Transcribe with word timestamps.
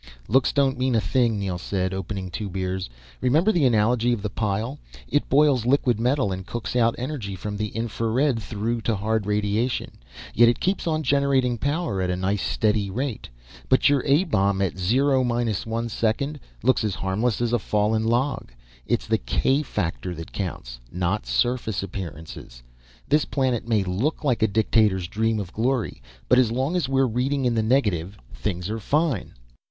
"Looks 0.27 0.51
don't 0.51 0.79
mean 0.79 0.95
a 0.95 0.99
thing," 0.99 1.37
Neel 1.37 1.59
said, 1.59 1.93
opening 1.93 2.31
two 2.31 2.49
beers. 2.49 2.89
"Remember 3.21 3.51
the 3.51 3.67
analogy 3.67 4.11
of 4.13 4.23
the 4.23 4.31
pile. 4.31 4.79
It 5.07 5.29
boils 5.29 5.63
liquid 5.63 5.99
metal 5.99 6.31
and 6.31 6.43
cooks 6.43 6.75
out 6.75 6.95
energy 6.97 7.35
from 7.35 7.55
the 7.55 7.67
infrared 7.67 8.37
right 8.37 8.41
through 8.43 8.81
to 8.81 8.95
hard 8.95 9.27
radiation. 9.27 9.91
Yet 10.33 10.49
it 10.49 10.59
keeps 10.59 10.87
on 10.87 11.03
generating 11.03 11.59
power 11.59 12.01
at 12.01 12.09
a 12.09 12.15
nice, 12.15 12.41
steady 12.41 12.89
rate. 12.89 13.29
But 13.69 13.89
your 13.89 14.03
A 14.07 14.23
bomb 14.23 14.59
at 14.59 14.75
zero 14.75 15.23
minus 15.23 15.67
one 15.67 15.87
second 15.87 16.39
looks 16.63 16.83
as 16.83 16.95
harmless 16.95 17.39
as 17.39 17.53
a 17.53 17.59
fallen 17.59 18.03
log. 18.03 18.51
It's 18.87 19.05
the 19.05 19.19
k 19.19 19.61
factor 19.61 20.15
that 20.15 20.31
counts, 20.31 20.79
not 20.91 21.27
surface 21.27 21.83
appearance. 21.83 22.35
This 23.07 23.25
planet 23.25 23.67
may 23.67 23.83
look 23.83 24.23
like 24.23 24.41
a 24.41 24.47
dictator's 24.47 25.07
dream 25.07 25.39
of 25.39 25.53
glory, 25.53 26.01
but 26.27 26.39
as 26.39 26.51
long 26.51 26.75
as 26.75 26.89
we're 26.89 27.05
reading 27.05 27.45
in 27.45 27.53
the 27.53 27.61
negative 27.61 28.17
things 28.33 28.67
are 28.67 28.79
fine." 28.79 29.33